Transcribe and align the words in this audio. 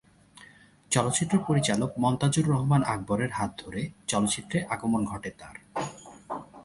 চলচ্চিত্র 0.91 1.35
পরিচালক 1.47 1.91
মনতাজুর 1.97 2.45
রহমান 2.47 2.81
আকবরের 2.83 3.31
হাত 3.31 3.51
ধরে 3.59 3.81
চলচ্চিত্রে 4.07 4.57
আগমন 4.69 5.01
ঘটে 5.05 5.31
তার। 5.39 5.55